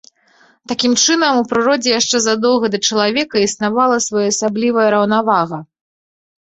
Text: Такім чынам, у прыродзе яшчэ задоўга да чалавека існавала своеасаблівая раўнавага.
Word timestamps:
Такім 0.71 0.95
чынам, 1.03 1.33
у 1.43 1.45
прыродзе 1.51 1.93
яшчэ 1.99 2.17
задоўга 2.29 2.73
да 2.77 2.81
чалавека 2.91 3.35
існавала 3.49 4.01
своеасаблівая 4.09 4.89
раўнавага. 4.99 5.57